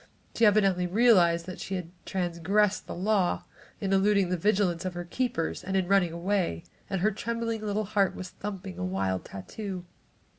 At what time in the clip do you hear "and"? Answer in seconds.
5.63-5.77, 6.89-7.01